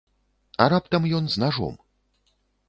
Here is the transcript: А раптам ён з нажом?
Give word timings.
А 0.63 0.65
раптам 0.73 1.05
ён 1.19 1.29
з 1.35 1.45
нажом? 1.45 1.77